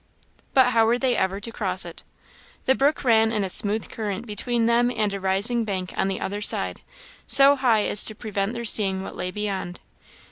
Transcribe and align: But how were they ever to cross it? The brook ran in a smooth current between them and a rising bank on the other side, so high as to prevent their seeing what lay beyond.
But 0.55 0.69
how 0.71 0.87
were 0.87 0.97
they 0.97 1.15
ever 1.15 1.39
to 1.39 1.51
cross 1.51 1.85
it? 1.85 2.01
The 2.65 2.73
brook 2.73 3.03
ran 3.03 3.31
in 3.31 3.43
a 3.43 3.51
smooth 3.51 3.87
current 3.87 4.25
between 4.25 4.65
them 4.65 4.89
and 4.89 5.13
a 5.13 5.19
rising 5.19 5.63
bank 5.63 5.93
on 5.95 6.07
the 6.07 6.19
other 6.19 6.41
side, 6.41 6.81
so 7.27 7.55
high 7.55 7.85
as 7.85 8.03
to 8.05 8.15
prevent 8.15 8.55
their 8.55 8.65
seeing 8.65 9.03
what 9.03 9.15
lay 9.15 9.29
beyond. 9.29 9.79